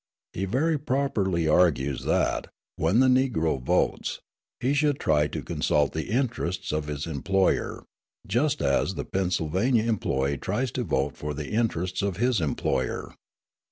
[0.33, 4.19] He very properly argues that, when the Negro votes,
[4.59, 7.83] he should try to consult the interests of his employer,
[8.25, 13.13] just as the Pennsylvania employee tries to vote for the interests of his employer.